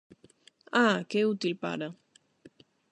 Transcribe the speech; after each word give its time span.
Ah, 0.83 1.03
que 1.09 1.27
útil 1.31 1.53
para... 1.63 1.87